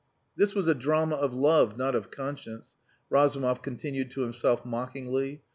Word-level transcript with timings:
This 0.35 0.55
was 0.55 0.67
a 0.67 0.73
drama 0.73 1.13
of 1.15 1.31
love, 1.35 1.77
not 1.77 1.93
of 1.93 2.09
conscience, 2.09 2.73
Razumov 3.11 3.61
continued 3.61 4.09
to 4.09 4.21
himself 4.21 4.65
mockingly. 4.65 5.43